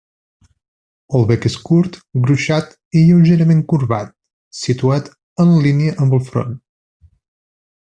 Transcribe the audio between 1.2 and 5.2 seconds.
bec és curt, gruixat i lleugerament corbat, situat